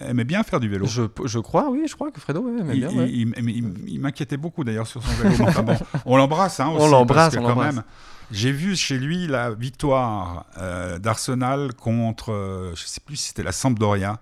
[0.00, 0.86] aimait bien faire du vélo.
[0.86, 2.88] Je, je crois, oui, je crois que Fredo ouais, aimait Il, bien.
[2.96, 3.08] ouais.
[3.10, 5.44] il- il- il- il m'inquiétait beaucoup d'ailleurs sur son vélo.
[5.46, 6.60] enfin bon, on l'embrasse.
[6.60, 7.82] Hein, On l'embrasse, quand même,
[8.30, 13.42] J'ai vu chez lui la victoire euh, d'Arsenal contre, euh, je sais plus si c'était
[13.42, 14.20] la Sampdoria.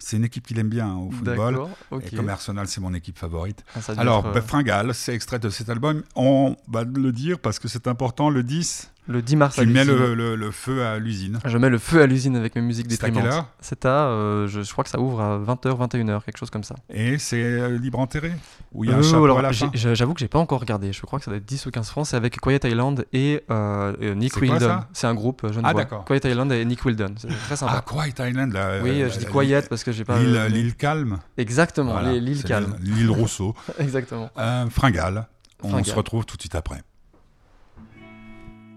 [0.00, 1.60] C'est une équipe qu'il aime bien hein, au football.
[2.02, 3.64] Et comme Arsenal, c'est mon équipe favorite.
[3.74, 6.02] Ah, Alors, être, bah, euh, Fringale, c'est extrait de cet album.
[6.14, 8.30] On va le dire parce que c'est important.
[8.30, 9.98] Le 10, le 10 mars à tu mets l'usine.
[9.98, 11.38] le, le- le feu à l'usine.
[11.44, 13.46] Je mets le feu à l'usine avec mes musiques à déprimantes.
[13.60, 16.62] C'est à, euh, je, je crois que ça ouvre à 20h, 21h, quelque chose comme
[16.62, 16.74] ça.
[16.92, 18.30] Et c'est euh, libre enterré
[18.72, 19.50] Ou il y a un Euh, à
[19.94, 20.92] J'avoue que j'ai pas encore regardé.
[20.92, 22.06] Je crois que ça doit être 10 ou 15 francs.
[22.06, 24.80] C'est avec Quiet Island et euh, Nick Wildon.
[24.92, 26.04] C'est un groupe, euh, je ne Ah, d'accord.
[26.04, 27.14] Quiet Island et Nick Wildon.
[27.16, 27.84] C'est très Ah, sympa.
[27.86, 28.52] Quiet Island.
[28.52, 30.18] là, oui, je dis Quiet parce que j'ai pas.
[30.18, 31.18] L'île l'île calme.
[31.36, 32.76] Exactement, l'île calme.
[32.82, 33.54] L'île Rousseau.
[33.78, 34.30] Exactement.
[34.70, 35.26] Fringale.
[35.62, 36.82] On se retrouve tout de suite après.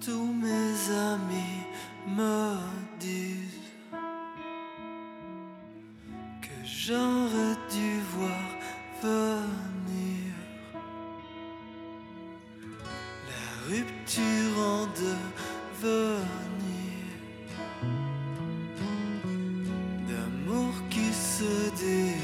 [0.03, 1.61] Tous mes amis
[2.07, 2.57] me
[2.99, 3.61] disent
[6.41, 8.49] que j'aurais dû voir
[9.03, 10.33] venir
[13.29, 16.21] la rupture en devenir
[20.07, 22.21] d'amour qui se déguise.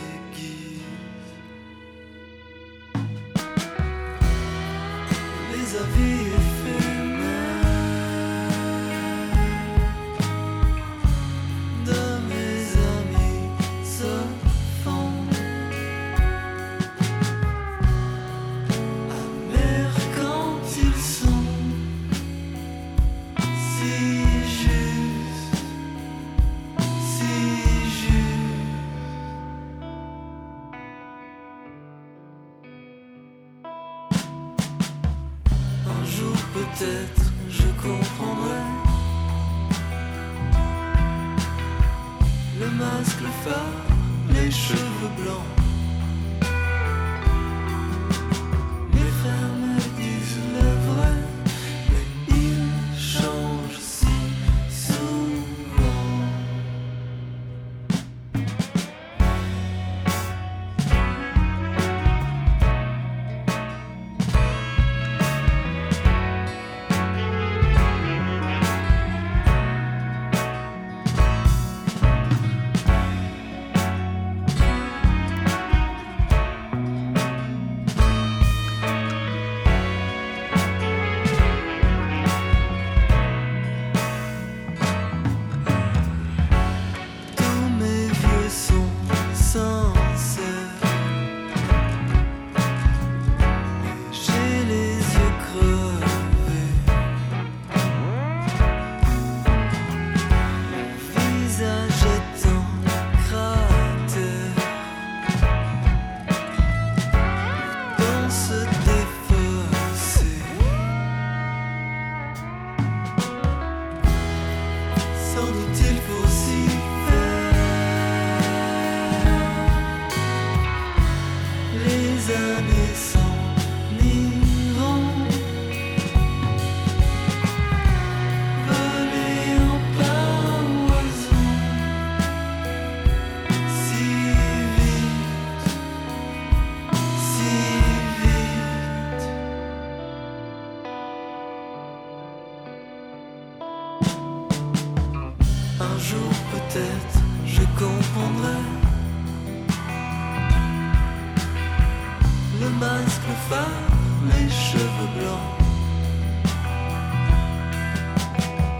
[154.30, 155.58] Les cheveux blancs.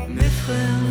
[0.10, 0.87] Mes frères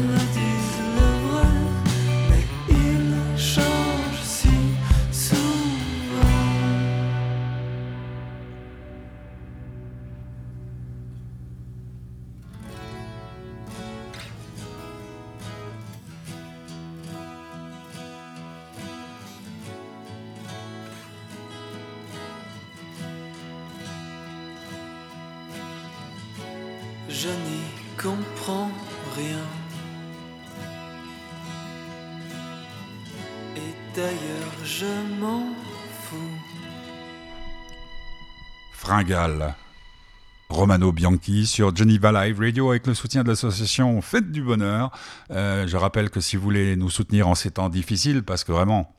[40.48, 44.90] Romano Bianchi sur Geneva Live Radio avec le soutien de l'association Fête du Bonheur.
[45.30, 48.52] Euh, je rappelle que si vous voulez nous soutenir en ces temps difficiles, parce que
[48.52, 48.94] vraiment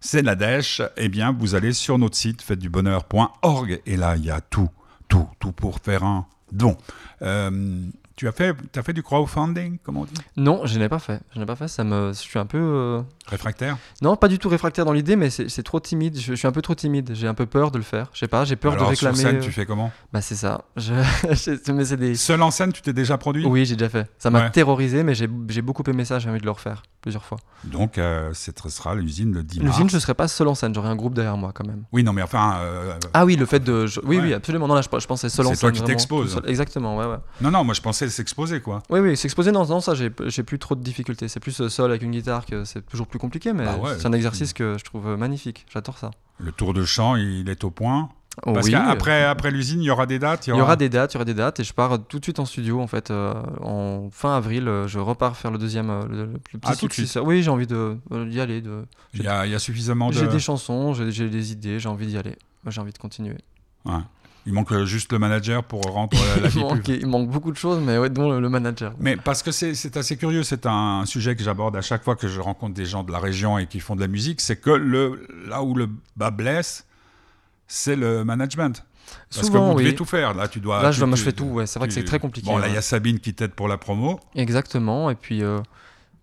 [0.00, 4.30] c'est la dèche, eh bien vous allez sur notre site fêtedubonheur.org et là il y
[4.30, 4.68] a tout,
[5.06, 6.76] tout, tout pour faire un don.
[7.22, 10.14] Euh, tu as fait, as fait du crowdfunding, comme on dit?
[10.36, 11.20] Non, je n'ai pas fait.
[11.34, 11.68] Je n'ai pas fait.
[11.68, 12.58] Ça me, je suis un peu.
[12.58, 13.76] euh, Réfractaire?
[14.02, 16.18] Non, pas du tout réfractaire dans l'idée, mais c'est trop timide.
[16.18, 17.10] Je, je suis un peu trop timide.
[17.14, 18.08] J'ai un peu peur de le faire.
[18.14, 18.44] Je sais pas.
[18.44, 19.22] J'ai peur Alors de sur réclamer.
[19.30, 19.92] scène, euh, tu fais comment?
[20.12, 20.62] Bah c'est ça.
[20.76, 20.94] Je...
[21.72, 22.14] mais c'est des.
[22.14, 23.44] Seul en scène, tu t'es déjà produit?
[23.44, 24.10] Oui, j'ai déjà fait.
[24.18, 24.50] Ça m'a Ouais.
[24.50, 26.18] terrorisé, mais j'ai j'ai beaucoup aimé ça.
[26.18, 27.38] J'ai envie de le refaire plusieurs fois.
[27.62, 29.76] Donc, euh, ce sera l'usine le 10 mars.
[29.76, 30.74] L'usine, je serais pas seul en scène.
[30.74, 31.84] J'aurais un groupe derrière moi quand même.
[31.92, 32.56] Oui, non, mais enfin...
[32.58, 33.86] euh, Ah oui, le fait de.
[33.86, 34.24] je- Oui, Ouais.
[34.24, 34.66] oui, absolument.
[34.66, 35.70] Non, là, je, je pensais seul en C'est scène.
[35.70, 36.40] toi qui t'exposes.
[36.48, 37.18] Exactement, ouais, ouais.
[37.40, 38.82] Non, non, moi je pensais s'exposer, quoi.
[38.90, 40.10] Oui, oui, s'exposer, non, non, ça, j'ai
[40.42, 41.28] plus trop de difficultés.
[41.28, 43.90] C'est plus euh, seul avec une guitare que c'est toujours plus compliqué, mais Bah ouais.
[44.00, 45.64] c'est un exercice que je trouve euh, magnifique.
[45.72, 46.10] J'adore ça.
[46.38, 48.08] Le tour de chant, il est au point?
[48.44, 50.46] Oh Parce oui, qu'après après l'usine, il y aura des dates.
[50.46, 52.24] Il y aura des dates, il y aura des dates, et je pars tout de
[52.24, 53.10] suite en studio en fait.
[53.10, 56.76] euh, en fin avril, euh, je repars faire le deuxième, euh, le, le petit Ah,
[56.76, 57.24] tout de successeur.
[57.24, 57.96] Oui, j'ai envie de
[58.28, 58.60] d'y aller.
[58.60, 58.84] De...
[59.14, 60.14] Il y a, il y a suffisamment de.
[60.14, 62.36] J'ai des chansons, j'ai des idées, j'ai envie d'y aller.
[62.68, 63.36] J'ai envie de continuer.
[63.86, 63.94] Ouais.
[64.44, 66.96] Il manque juste le manager pour rendre la il, vie manque, plus.
[66.98, 68.92] il manque beaucoup de choses, mais ouais, dont le, le manager.
[69.00, 72.14] Mais parce que c'est c'est assez curieux, c'est un sujet que j'aborde à chaque fois
[72.16, 74.56] que je rencontre des gens de la région et qui font de la musique, c'est
[74.56, 76.86] que le, là où le bas blesse,
[77.66, 78.84] c'est le management.
[79.30, 79.94] Parce Souvent, que vous devez oui.
[79.94, 80.34] tout faire.
[80.34, 80.82] Là, tu dois.
[80.82, 81.44] Là, je, tu- je fais tout.
[81.44, 82.46] Ouais, c'est vrai que c'est très compliqué.
[82.50, 84.18] Bon, là, il y a Sabine qui t'aide pour la promo.
[84.34, 85.10] Exactement.
[85.10, 85.60] Et puis, euh,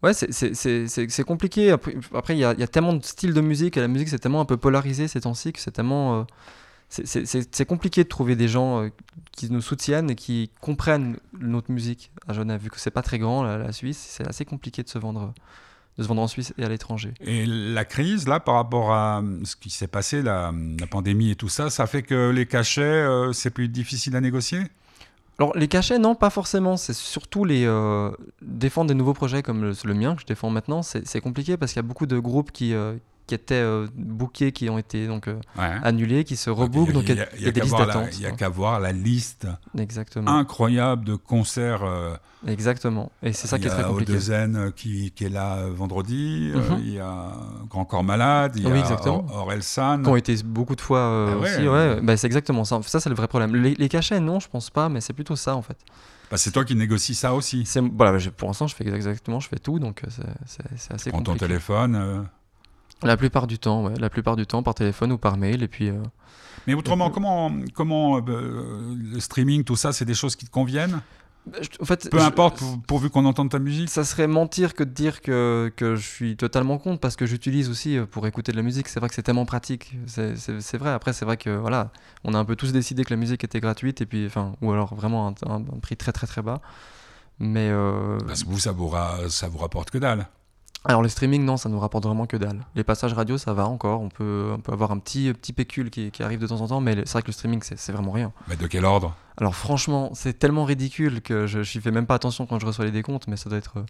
[0.01, 1.71] ouais, c'est- compliqué.
[2.13, 4.09] Après, il y, a, il y a tellement de styles de musique et la musique,
[4.09, 6.19] c'est tellement un peu polarisé ces temps-ci que c'est tellement.
[6.19, 6.23] euh,
[6.89, 8.89] c'est- compliqué de trouver des gens euh,
[9.31, 12.61] qui nous soutiennent et qui comprennent notre musique à Genève.
[12.61, 15.33] Vu que c'est pas très grand, la, la Suisse, c'est assez compliqué de se vendre,
[15.97, 17.13] de se vendre en Suisse et à l'étranger.
[17.21, 21.31] Et la crise, là, par rapport à hum, ce qui s'est passé, la, la pandémie
[21.31, 24.59] et tout ça, ça fait que les cachets, euh, c'est plus difficile à négocier?
[25.39, 26.77] Alors, les cachets, non, pas forcément.
[26.77, 30.51] C'est surtout les euh, défendre des nouveaux projets comme le, le mien que je défends
[30.51, 30.83] maintenant.
[30.83, 33.87] C'est c'est compliqué parce qu'il y a beaucoup de groupes qui, euh, qui étaient euh,
[33.95, 35.71] bookés, qui ont été donc euh, Ouais.
[35.83, 36.91] annulés, qui se rebookent.
[36.91, 38.09] Donc, il y a, il y a des listes d'attente.
[38.17, 40.29] Il y a qu'à voir la liste Exactement.
[40.29, 41.83] incroyable de concerts.
[41.83, 43.09] euh, Exactement.
[43.21, 44.11] Et c'est ça il qui y est très a compliqué.
[44.11, 46.79] Odezen euh, qui, qui est là euh, vendredi, Mhm.
[46.81, 47.31] il y a
[47.69, 48.91] Grand Corps Malade, il y a.
[49.07, 50.03] Or- Orelsan.
[50.03, 51.55] Qui ont été beaucoup de fois Ah ouais.
[51.55, 51.67] aussi.
[51.67, 52.81] Ouais, Bah, c'est exactement ça.
[52.83, 53.55] Ça, c'est le vrai problème.
[53.55, 55.77] Les, les cachets, non, je pense pas, mais c'est plutôt ça en fait.
[56.29, 57.63] Bah, c'est toi qui négocies ça aussi.
[57.95, 61.47] Voilà, pour l'instant, je fais exactement, je fais tout, donc c'est- assez Prends ton compliqué.
[61.47, 62.27] téléphone.
[63.03, 63.07] Euh.
[63.07, 63.93] La plupart du temps, ouais.
[63.99, 65.63] La plupart du temps, par téléphone ou par mail.
[65.63, 65.95] Et puis, euh,
[66.67, 70.51] Mais autrement, puis- comment, comment euh, le streaming, tout ça, c'est des choses qui te
[70.51, 71.01] conviennent?
[71.61, 73.89] Je- en fait, Peu je- importe, pour- pourvu qu'on entende ta musique.
[73.89, 77.69] Ça serait mentir que de dire que, que je suis totalement contre parce que j'utilise
[77.69, 78.87] aussi euh, pour écouter de la musique.
[78.87, 79.93] C'est vrai que c'est tellement pratique.
[80.07, 80.91] C'est- vrai.
[80.91, 81.91] Après, c'est vrai que voilà,
[82.23, 84.71] on a un peu tous décidé que la musique était gratuite et puis, enfin, ou
[84.71, 86.61] alors vraiment un, un- un prix très très très bas.
[87.39, 90.27] Mais euh, Parce que vous, ça vous, ra- ça vous rapporte que dalle.
[90.85, 92.65] Alors le streaming, non, ça nous rapporte vraiment que dalle.
[92.75, 94.01] Les passages radio, ça va encore.
[94.01, 96.67] On peut, on peut avoir un petit petit pécule qui, qui arrive de temps en
[96.67, 98.33] temps, mais c'est vrai que le streaming, c'est c'est vraiment rien.
[98.49, 99.15] Mais de quel ordre?
[99.37, 102.85] Alors franchement, c'est tellement ridicule que je n'y fais même pas attention quand je reçois
[102.85, 103.85] les décomptes, mais ça doit être euh,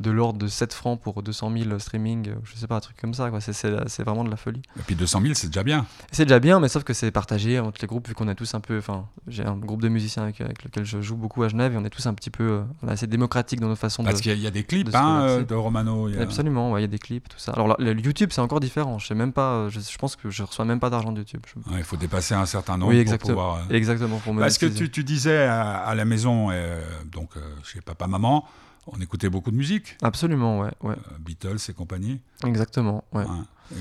[0.00, 2.96] de l'ordre de 7 francs pour 200 000 streaming, euh, je sais pas, un truc
[2.96, 3.40] comme ça, quoi.
[3.40, 4.62] C'est- C'est c'est vraiment de la folie.
[4.78, 5.84] Et puis 200 000, c'est déjà bien.
[6.10, 8.54] C'est déjà bien, mais sauf que c'est partagé entre les groupes, vu qu'on a tous
[8.54, 8.78] un peu...
[8.78, 11.76] Enfin, j'ai un groupe de musiciens avec, avec lequel je joue beaucoup à Genève, et
[11.76, 14.22] on est tous un petit peu euh, assez démocratique dans nos façons Parce de...
[14.22, 16.08] qu'il y, a- il y a des clips de hein, de Romano.
[16.08, 17.52] a- Absolument, ouais, il y a des clips, tout ça.
[17.52, 18.98] Alors là, le YouTube, c'est encore différent.
[18.98, 19.52] Je sais même pas...
[19.52, 21.42] euh, Je, je pense que je reçois même pas d'argent de YouTube.
[21.46, 23.34] Je- Ouais, Il faut dépasser un certain nombre Oui, pour exactement.
[23.34, 23.56] pouvoir.
[23.70, 26.80] euh, Exactement, pour Parce que tu, tu disais à, à la maison, euh,
[27.12, 27.32] donc
[27.64, 28.44] chez papa-maman,
[28.92, 30.94] on écoutait beaucoup de musique, Absolument, ouais, ouais.
[30.94, 32.20] euh, Beatles et compagnie.
[32.44, 33.24] Exactement, ouais.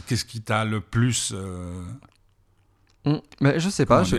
[0.07, 1.31] Qu'est-ce qui t'a le plus.
[1.35, 1.83] euh,
[3.05, 3.13] Mm.
[3.39, 4.17] Mais je sais pas, Comment je-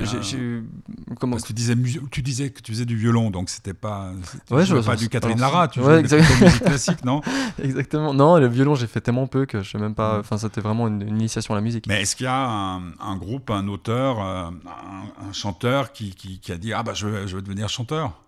[1.20, 4.10] Parce que tu disais, mu- tu disais que tu faisais du violon, donc c'était pas.
[4.50, 7.20] Ouais, je- pas du Catherine Lara, tu ouais, jouais la musique classique, non?
[7.62, 8.14] Exactement.
[8.14, 10.18] Non, le violon, j'ai fait tellement peu que je sais même pas.
[10.20, 11.86] Enfin, c'était vraiment une, une initiation à la musique.
[11.88, 16.14] Mais est-ce qu'il y a un, un groupe, un auteur, euh, un, un chanteur qui,
[16.14, 18.18] qui- qui a dit Ah bah je veux, je veux devenir chanteur?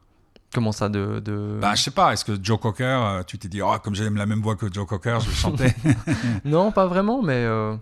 [0.55, 1.21] Comment ça de.
[1.25, 1.59] de...
[1.61, 4.17] Bah je sais pas, est-ce que Joe Cocker, euh, tu t'es dit Ah, comme j'aime
[4.17, 5.73] la même voix que Joe Cocker, je chanter
[6.45, 7.37] Non, pas vraiment, mais.
[7.47, 7.75] euh,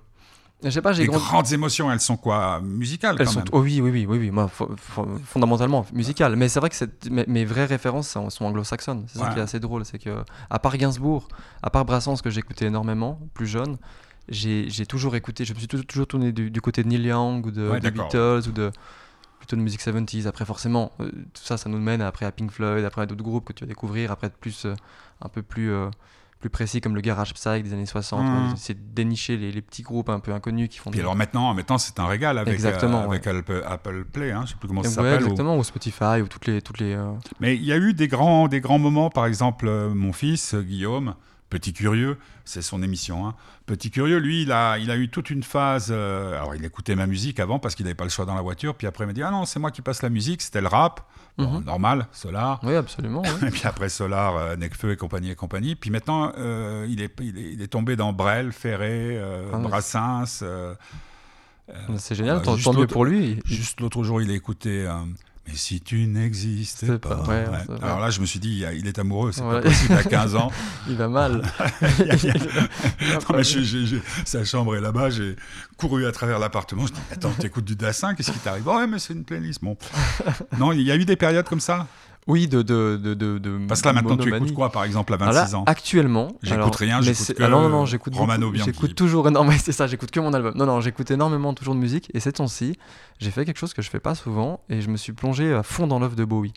[0.63, 1.25] Je sais pas, j'ai Les grandi.
[1.25, 3.39] grandes émotions, elles sont quoi Musicales Elles quand sont.
[3.41, 3.49] même.
[3.53, 4.31] oh oui, oui, oui, oui, oui.
[4.31, 6.37] Moi, fo- fo- fondamentalement musicales.
[6.37, 9.05] Mais c'est vrai que c'est- mes, mes vraies références sont, anglo-saxonnes.
[9.09, 9.85] C'est ça qui est assez drôle.
[9.85, 11.27] C'est que, à part Gainsbourg,
[11.63, 13.79] à part Brassens, que j'écoutais énormément, plus jeune,
[14.29, 15.45] j'ai toujours écouté.
[15.45, 17.81] Je me suis tou- toujours tourné du, du côté de Neil Young ou de, Ouais,
[17.81, 18.05] d'accord.
[18.09, 18.71] Beatles ou de.
[19.51, 20.27] Plutôt de musique 70s.
[20.29, 23.25] Après, forcément, euh, tout ça, ça nous mène après à Pink Floyd, après à d'autres
[23.25, 24.75] groupes que tu vas découvrir, après plus, euh,
[25.21, 25.89] un peu plus, euh,
[26.39, 28.25] plus précis comme le Garage Psych des années 60.
[28.25, 28.45] Mhm.
[28.51, 31.03] Ouais, C'est de dénicher les, les petits groupes un peu inconnus qui font Puis des-
[31.03, 34.57] alors maintenant, maintenant c'est un régal avec, Exactement, avec Apple, Apple Play, hein, je sais
[34.59, 35.15] plus comment ça s'appelle.
[35.15, 36.63] ou- exactement, ou Spotify, ou toutes les.
[36.63, 36.97] Toutes les
[37.41, 41.15] Mais il y a eu des grands, des grands moments, par exemple, mon fils, Guillaume,
[41.51, 43.35] petit curieux, c'est son émission, hein.
[43.67, 46.95] petit curieux, lui, il a, il a eu toute une phase, euh, alors il écoutait
[46.97, 49.09] ma musique avant parce qu'il n'avait pas le choix dans la voiture, puis après il
[49.09, 51.01] m'a dit, ah non, c'est moi qui passe la musique, c'était le rap,
[51.39, 51.65] Bon, Mhm.
[51.65, 53.23] normal, Solar, Oui, absolument.
[53.47, 57.13] et puis après Solar, euh, Necfeu et compagnie et compagnie, puis maintenant, euh, il, est,
[57.21, 60.45] il, est, il est tombé dans Brel, Ferré, euh, Ah, Brassens,
[61.99, 63.41] C'est génial, tant, mieux pour lui.
[63.45, 64.89] Juste l'autre jour, il a écouté.
[65.51, 67.23] Mais si tu n'existais pas.
[67.23, 67.77] ouais, Ouais.
[67.83, 69.61] Alors là, je me suis dit, il, est amoureux, c'est Voilà.
[69.61, 70.51] pas possible à 15 ans.
[70.89, 71.43] Il va mal.
[73.29, 73.43] Non, mais
[74.25, 75.37] sa chambre est là-bas, j'ai
[75.77, 76.87] couru à travers l'appartement.
[76.87, 78.67] Je dis, attends, t'écoutes du Dassin, qu'est-ce qui t'arrive?
[78.67, 79.63] Ouais, mais c'est une playlist.
[79.63, 79.77] Bon.
[80.59, 81.87] Non, il y a eu des périodes comme ça?
[82.31, 82.63] Oui, de.
[82.63, 84.45] de, de, de, Parce que là, maintenant, tu monomanie.
[84.47, 85.65] écoutes quoi, par exemple, à Alors là, 26 ans?
[85.67, 86.29] Actuellement.
[86.43, 88.71] J'écoute rien, mais j'écoute que ah non, non, non, j'écoute Romano Bianchi.
[88.73, 89.57] J'écoute toujours énormément.
[89.63, 90.53] C'est ça, j'écoute que mon album.
[90.57, 92.11] Non, non, j'écoute énormément toujours de musique.
[92.15, 92.77] Et ces temps-ci,
[93.19, 94.61] j'ai fait quelque chose que je fais pas souvent.
[94.69, 96.53] Et je me suis plongé à fond dans l'œuvre de Bowie.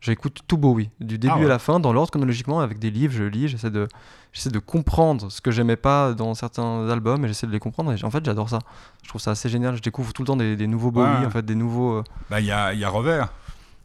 [0.00, 1.46] J'écoute tout Bowie, du début Ah ouais.
[1.46, 3.88] à la fin, dans l'ordre chronologiquement, avec des livres, je lis, j'essaie de,
[4.30, 7.92] j'essaie de comprendre ce que j'aimais pas dans certains albums et j'essaie de les comprendre.
[7.92, 8.58] Et en fait, j'adore ça.
[9.02, 9.74] Je trouve ça assez génial.
[9.74, 11.26] Je découvre tout le temps des, des nouveaux Bowie, Ouais.
[11.26, 11.94] en fait, des nouveaux.
[11.94, 13.32] euh, Bah, Il y, a, y a Revers,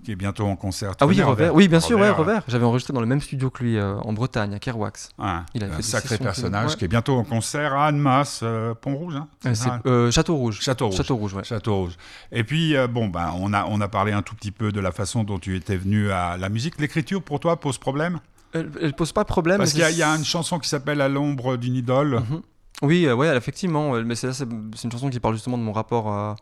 [0.04, 0.94] qui est bientôt en concert.
[1.00, 1.54] Ah oui, Revers.
[1.54, 2.44] Oui, bien sûr, ouais, Revers.
[2.48, 5.10] J'avais enregistré dans le même studio que lui euh, en Bretagne, à Kerwax.
[5.54, 6.76] Il a un sacré personnage ouais.
[6.78, 9.16] qui est bientôt en concert à Annemasse, euh, Pont-Rouge.
[9.16, 10.60] Hein, Euh, euh, Château Rouge.
[10.62, 10.98] Château Rouge.
[10.98, 11.44] Château Rouge, ouais.
[11.44, 11.98] Château Rouge.
[12.32, 14.80] Et puis, euh, bon, ben, on, a, on a parlé un tout petit peu de
[14.80, 16.80] la façon dont tu étais venu à la musique.
[16.80, 18.20] L'écriture, pour toi, pose problème?
[18.54, 19.58] Elle, elle pose pas de problème.
[19.60, 22.22] Parce qu'il y, y a une chanson qui s'appelle À l'ombre d'une idole.
[22.30, 22.42] Mhm.
[22.82, 23.94] Oui, euh, ouais, effectivement.
[24.04, 26.36] Mais c'est une chanson qui parle justement de mon rapport à,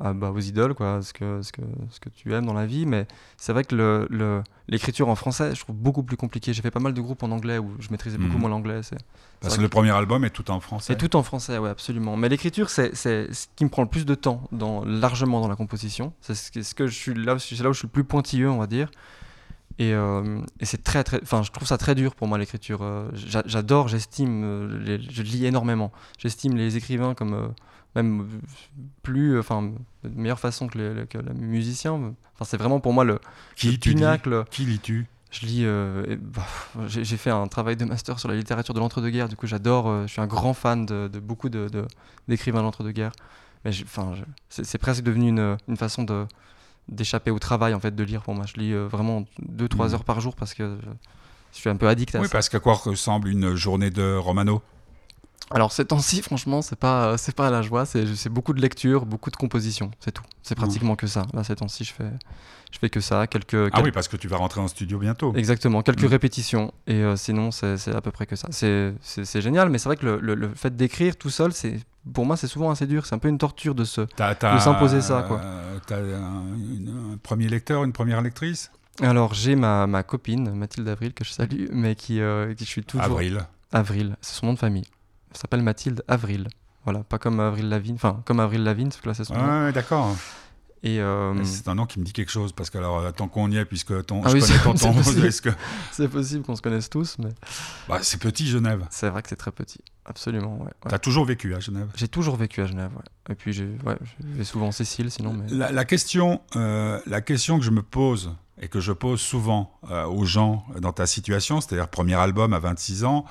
[0.00, 2.66] à, bah, aux idoles, quoi, ce que, ce, que, ce que tu aimes dans la
[2.66, 2.86] vie.
[2.86, 3.06] Mais
[3.36, 6.52] c'est vrai que le- le- l'écriture en français, je trouve beaucoup plus compliqué.
[6.52, 8.40] J'ai fait pas mal de groupes en anglais où je maîtrisais beaucoup Mhm.
[8.40, 8.80] moins l'anglais.
[8.82, 8.98] C'est
[9.40, 10.92] Parce que le premier album est tout en français.
[10.92, 12.16] c'est tout en français, ouais, absolument.
[12.16, 15.48] Mais l'écriture, c'est c'est ce qui me prend le plus de temps, dans, largement dans
[15.48, 16.12] la composition.
[16.20, 18.04] C'est ce, que- ce que je suis là, c'est là où je suis le plus
[18.04, 18.90] pointilleux, on va dire.
[19.80, 22.80] Et, euh, et c'est très, très, enfin, je trouve ça très dur pour moi l'écriture.
[22.82, 25.92] Euh, j'a- J'adore, j'estime, euh, les- je lis énormément.
[26.18, 27.52] J'estime les écrivains comme
[27.96, 28.28] même
[29.02, 29.62] plus, euh, enfin,
[30.04, 31.94] de meilleure façon que les, que les musiciens.
[32.34, 33.18] Enfin, c'est vraiment pour moi le,
[33.56, 34.44] Qui le pinacle.
[34.50, 35.06] Qui lis-tu?
[35.30, 35.62] Je lis.
[35.64, 36.46] euh, bah,
[36.86, 39.28] j'ai fait un travail de master sur la littérature de l'entre-deux-guerres.
[39.28, 39.88] Du coup, j'adore.
[39.88, 41.86] euh, je suis un grand fan de, de beaucoup de- de-
[42.28, 43.12] d'écrivains de, l'entre-deux-guerres.
[43.64, 44.12] Mais enfin,
[44.48, 46.26] c'est presque devenu une, une façon de
[46.90, 48.46] d'échapper au travail en fait de lire pour moi.
[48.46, 49.94] Je lis euh, vraiment 2-3 Mhm.
[49.94, 50.88] heures par jour parce que je,
[51.52, 52.32] je suis un peu addict à Oui, ça.
[52.32, 54.62] parce qu'à quoi ressemble une journée de Romano?
[55.50, 57.86] Alors ces temps-ci, franchement, c'est pas c'est pas à la joie.
[57.86, 59.90] C'est beaucoup de lecture, beaucoup de composition.
[59.98, 60.22] C'est tout.
[60.42, 61.22] C'est pratiquement que ça.
[61.32, 62.10] Là, ces temps-ci, je fais
[62.70, 63.26] je fais que ça.
[63.26, 65.32] Quelques, Ah oui, parce que tu vas rentrer en studio bientôt.
[65.34, 66.08] Exactement, quelques Mm.
[66.08, 66.74] répétitions.
[66.86, 68.48] Et euh, sinon, c'est à peu près que ça.
[68.50, 68.92] C'est-
[69.40, 71.80] génial, mais c'est vrai que le, le- le fait d'écrire tout seul, c'est
[72.12, 73.06] pour moi, c'est souvent assez dur.
[73.06, 74.02] C'est un peu une torture de se.
[74.02, 75.40] De s'imposer ça, quoi.
[75.42, 78.70] euh, t'as un, premier lecteur, une première lectrice?
[79.00, 82.68] Alors, j'ai ma, ma copine, Mathilde Avril, que je salue, mais qui, euh, qui je
[82.70, 83.04] suis toujours.
[83.06, 83.46] Avril.
[83.72, 84.84] Avril, c'est son nom de famille.
[85.38, 86.48] Elle s'appelle Mathilde Avril.
[86.82, 89.66] Voilà, pas comme Avril Lavigne, enfin, comme Avril Lavigne, parce que là, c'est son nom.
[89.66, 90.16] ouais, d'accord.
[90.82, 93.28] Et euh, C'est un nom qui me dit quelque chose, parce que alors, euh, tant
[93.28, 95.30] qu'on y est, puisque ton, Ah je oui, connais ton c'est possible.
[95.42, 95.50] que...
[95.92, 97.30] c'est possible qu'on se connaisse tous, mais
[97.88, 98.84] bah, c'est petit, Genève.
[98.90, 99.78] c'est vrai que c'est très petit.
[100.06, 100.64] Absolument, ouais.
[100.64, 100.88] ouais.
[100.90, 103.32] T'as toujours vécu à Genève J'ai toujours vécu à Genève, ouais.
[103.32, 105.46] Et puis, j'ai ouais, je vais souvent en Sicile, sinon, mais.
[105.54, 109.78] La, la question, euh, la question que je me pose et que je pose souvent
[109.88, 113.24] euh, aux gens dans ta situation, c'est-à-dire premier album à 26 ans,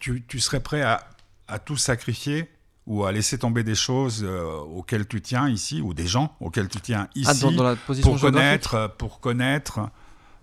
[0.00, 1.06] tu, tu serais prêt à,
[1.46, 2.48] à tout sacrifier
[2.86, 6.68] ou à laisser tomber des choses euh, auxquelles tu tiens ici, ou des gens auxquels
[6.68, 9.80] tu tiens ici, Ah, dans, dans la position pour connaître, euh, pour connaître,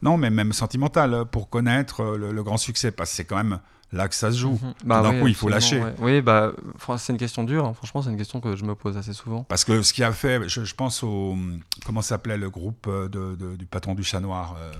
[0.03, 3.37] non, mais même sentimental, pour connaître euh, le, le grand succès, parce que c'est quand
[3.37, 3.59] même
[3.91, 4.59] là que ça se joue.
[4.61, 4.73] Mhm.
[4.83, 5.81] Bah D'un oui, coup, il faut lâcher.
[5.81, 5.95] ouais.
[5.99, 6.51] Oui, bah,
[6.99, 7.65] c'est une question dure.
[7.65, 7.73] hein.
[7.73, 9.43] Franchement, c'est une question que je me pose assez souvent.
[9.45, 11.35] Parce que ce qui a fait, je, je pense au.
[11.83, 14.71] Comment s'appelait le groupe euh, de, de- du patron du chat noir euh,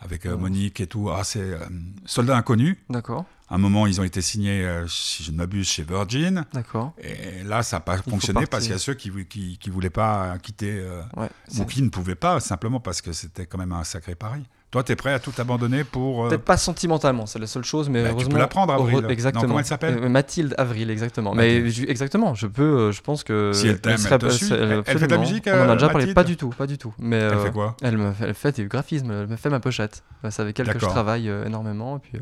[0.00, 0.38] Avec euh, Oh.
[0.38, 1.10] Monique et tout.
[1.10, 1.58] Ah, c'est euh,
[2.06, 2.78] Soldat Inconnu.
[2.88, 6.44] D'accord, À un moment, ils ont été signés, euh, si je ne m'abuse, chez Virgin.
[6.52, 6.94] d'accord.
[7.02, 9.70] Et là, ça n'a pas fonctionné parce qu'il y a ceux qui ne qui, qui
[9.70, 10.78] voulaient pas quitter.
[10.80, 14.14] euh, Ouais, ou qui ne pouvaient pas, simplement parce que c'était quand même un sacré
[14.14, 14.42] pari.
[14.70, 16.24] Toi, tu es prêt à tout abandonner pour.
[16.24, 18.38] euh, Peut-être pas sentimentalement, c'est la seule chose, mais Bah, tu peux heureusement.
[18.38, 19.04] la prendre, Avril.
[19.08, 19.42] Exactement.
[19.42, 21.34] Non, comment elle s'appelle Euh, Mathilde Avril, exactement.
[21.34, 21.64] Mathilde.
[21.64, 23.50] Mais je- exactement, je peux, euh, je pense que.
[23.52, 24.46] Si elle t'aime, elle te suit.
[24.46, 26.14] c'est- Elle- elle fait de la musique, On en a déjà parlé.
[26.14, 26.94] Pas du tout, pas du tout.
[27.00, 29.58] Mais Elle euh, fait quoi elle, me elle fait du graphisme, elle me fait ma
[29.58, 30.04] pochette.
[30.22, 31.96] Bah, C'est avec elle que je travaille euh, énormément.
[31.96, 32.20] Et puis,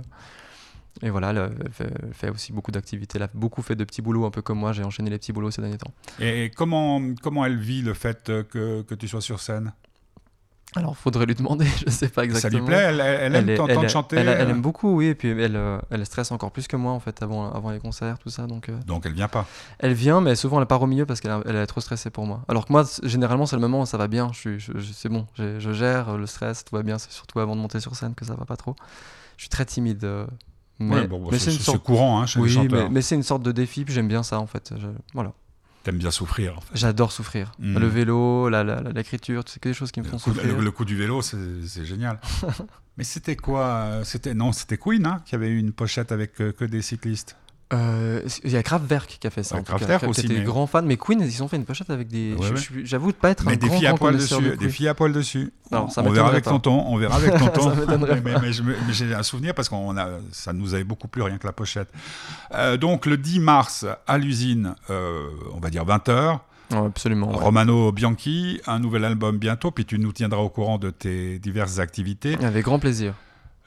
[1.02, 3.18] Et voilà, elle, fait, elle fait aussi beaucoup d'activités.
[3.18, 4.72] Elle a beaucoup fait de petits boulots, un peu comme moi.
[4.72, 5.92] J'ai enchaîné les petits boulots ces derniers temps.
[6.18, 9.72] Et comment, comment elle vit le fait que, que tu sois sur scène?
[10.78, 12.60] Alors, faudrait lui demander, je sais pas Ça exactement.
[12.60, 15.06] lui plaît Elle, elle aime t'entendre chanter Elle, elle euh, aime beaucoup, oui.
[15.06, 17.78] Et puis elle, euh, elle stresse encore plus que moi, en fait, avant, avant les
[17.78, 18.46] concerts, tout ça.
[18.46, 19.46] Donc, euh, Donc elle vient pas.
[19.78, 22.26] elle vient, mais souvent elle part au milieu parce qu'elle elle est trop stressée pour
[22.26, 22.40] moi.
[22.48, 24.30] Alors que moi, généralement, c'est le moment où ça va bien.
[24.32, 26.98] Je suis, je- je- c'est bon, je, je gère euh, le stress, tout va bien.
[26.98, 28.74] C'est surtout avant de monter sur scène que ça va pas trop.
[29.36, 30.04] Je suis très timide.
[30.04, 30.26] euh,
[30.80, 31.82] mais, Ouais, bon, mais c'est sorte.
[31.82, 32.84] courant hein, chez les Oui, chanteurs.
[32.84, 33.84] mais, mais c'est une sorte de défi.
[33.84, 34.72] Puis j'aime bien ça, en fait.
[35.12, 35.32] Voilà.
[35.84, 36.58] T'aimes bien souffrir.
[36.58, 36.68] En fait.
[36.74, 37.52] J'adore souffrir.
[37.58, 37.78] Mm.
[37.78, 40.32] Le vélo, la- la- la- l'écriture, c'est que des choses qui me Le font coup,
[40.34, 40.56] souffrir.
[40.56, 41.36] le- le coup du vélo, c'est
[41.66, 42.20] c'est génial.
[42.96, 46.40] mais c'était quoi euh, C'était non, c'était Queen hein, qui avait eu une pochette avec
[46.40, 47.36] euh, que des cyclistes.
[47.74, 49.56] Euh, Il y a Kraftwerk qui a fait ça.
[49.56, 50.86] Ouais, en tout cas, Kraftwerk aussi, était mais- grand fan.
[50.86, 52.32] Mais Queen, ils ont fait une pochette avec des.
[52.34, 52.48] Ouais,
[52.84, 54.88] J'avoue de pas être un Mais des grand, filles à poil de dessus, des filles
[54.88, 55.52] à poil dessus.
[55.70, 57.72] Ça on verra avec tonton, on verra avec tonton.
[58.42, 58.52] Mais
[58.92, 61.88] j'ai un souvenir parce qu'on a, ça nous avait beaucoup plu rien que la pochette.
[62.54, 66.38] Euh, donc le 10 mars à l'usine, euh, on va dire 20h,
[66.70, 67.28] Ouais, absolument.
[67.30, 67.36] ouais.
[67.44, 71.78] Romano Bianchi, un nouvel album bientôt, puis tu nous tiendras au courant de tes diverses
[71.78, 72.36] activités.
[72.42, 73.14] Avec grand plaisir.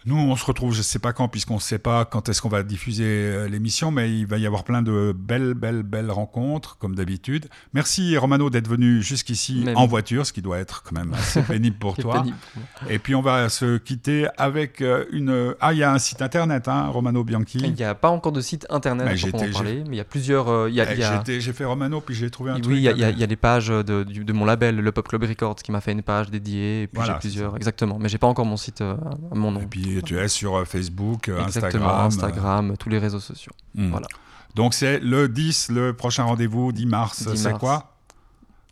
[0.05, 2.41] Nous, on se retrouve, je ne sais pas quand, puisqu'on ne sait pas quand est-ce
[2.41, 6.09] qu'on va diffuser euh, l'émission, mais il va y avoir plein de belles, belles, belles
[6.09, 7.47] rencontres, comme d'habitude.
[7.73, 11.77] Merci Romano d'être venu jusqu'ici en voiture, ce qui doit être quand même assez pénible
[11.77, 12.21] pour toi.
[12.21, 12.37] pénible
[12.79, 12.91] pour.
[12.91, 15.53] Et puis on va se quitter avec euh, une...
[15.59, 17.59] Ah, il y a un site internet, hein, Romano Bianchi.
[17.59, 20.01] Il n'y a pas encore de site internet Mais j'étais- proprement parler, mais il y
[20.01, 20.49] a plusieurs.
[20.49, 22.75] euh, il y a, Eh, a- J'ai fait Romano, puis j'ai trouvé un oui, truc.
[22.75, 25.23] il y, a, il y a- y les pages de, mon label, le Pop Club
[25.23, 26.83] Records, qui m'a fait une page dédiée.
[26.83, 27.55] Et puis Voilà, j'ai plusieurs.
[27.55, 27.97] Exactement.
[27.99, 28.95] Mais j'ai pas encore mon site euh,
[29.33, 29.59] mon nom.
[29.61, 31.43] Et puis tu es sur euh, Facebook, euh.
[31.43, 32.06] Instagram.
[32.08, 33.54] Instagram, tous les réseaux sociaux.
[33.77, 33.89] euh, hmm.
[33.91, 34.08] Voilà.
[34.56, 37.27] Donc c'est le 10, le prochain rendez-vous, 10 mars.
[37.27, 37.60] 10 C'est mars.
[37.60, 37.90] quoi?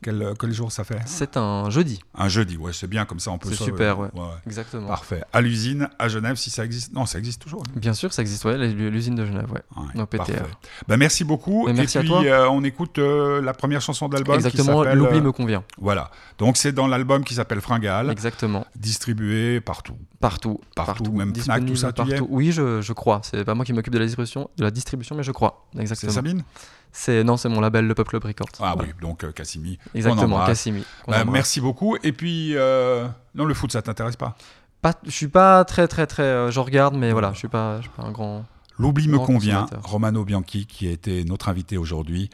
[0.01, 1.99] Quel, quel jour ça fait C'est un jeudi.
[2.15, 4.07] Un jeudi, ouais, c'est bien, comme ça on peut C'est super, ouais.
[4.13, 4.21] ouais.
[4.45, 4.88] Exactement.
[4.88, 5.21] Parfait.
[5.33, 6.93] À l'usine, à Genève, si ça existe.
[6.93, 7.63] Non, ça existe toujours.
[7.67, 7.71] hein.
[7.75, 9.62] Bien sûr, ça existe, ouais, l'usine de Genève, ouais.
[9.95, 10.43] Ouais, PTR.
[10.88, 11.65] Ben, merci beaucoup.
[11.67, 12.23] Mais merci Et à puis, toi.
[12.23, 14.35] euh, on écoute euh, la première chanson de l'album.
[14.35, 15.63] Exactement, l'oubli euh, me convient.
[15.77, 16.12] Voilà.
[16.38, 18.65] Donc c'est dans l'album qui s'appelle Fringale, Exactement.
[18.75, 19.97] distribué partout.
[20.19, 20.59] Partout.
[20.75, 22.27] Partout, même Fnac, tout ça, tu y es partout.
[22.29, 23.21] Oui, je, je crois.
[23.23, 25.67] C'est pas moi qui m'occupe de la distribution, de la distribution, mais je crois.
[25.73, 26.12] C'est Exactement.
[26.12, 26.43] Sabine?
[26.91, 28.47] C'est non, c'est mon label, le Club Records.
[28.60, 28.89] Ah Voilà.
[28.89, 29.78] oui, donc euh, Cassimi.
[29.93, 30.46] Exactement.
[30.46, 30.83] Cassimi.
[31.08, 31.25] embrasse.
[31.31, 31.98] merci beaucoup.
[32.04, 34.35] Et puis, euh, non, le foot, ça t'intéresse pas?
[34.81, 36.23] Pas, je suis pas très très très.
[36.23, 38.46] euh, je regarde, mais voilà, je suis pas, je suis pas un grand.
[38.77, 39.65] L'oubli me convient.
[39.83, 42.29] Romano Bianchi, qui a été notre invité aujourd'hui.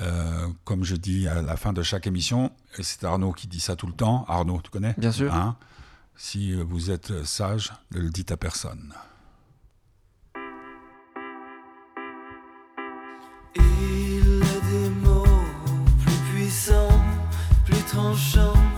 [0.00, 3.60] Euh, comme je dis à la fin de chaque émission, et c'est Arnaud qui dit
[3.60, 4.24] ça tout le temps.
[4.28, 4.94] Arnaud, tu connais?
[4.98, 5.32] Bien sûr.
[5.32, 5.56] Hein?
[6.16, 8.92] Si vous êtes sage, ne le dites à personne.
[17.94, 18.73] ton chant.